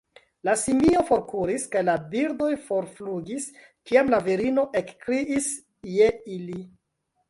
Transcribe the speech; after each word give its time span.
La 0.47 0.53
simio 0.61 1.03
forkuris 1.09 1.65
kaj 1.75 1.83
la 1.91 1.99
birdoj 2.15 2.49
forflugis, 2.71 3.49
kiam 3.93 4.13
la 4.17 4.25
virino 4.33 4.69
ekkriis 4.85 5.55
je 5.97 6.15
ili. 6.39 6.63